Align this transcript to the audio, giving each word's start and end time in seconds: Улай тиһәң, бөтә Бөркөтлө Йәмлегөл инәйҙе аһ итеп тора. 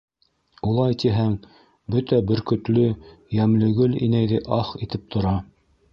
Улай 0.69 0.95
тиһәң, 1.03 1.35
бөтә 1.95 2.19
Бөркөтлө 2.31 2.85
Йәмлегөл 3.37 3.95
инәйҙе 4.09 4.41
аһ 4.61 4.73
итеп 4.87 5.07
тора. 5.17 5.39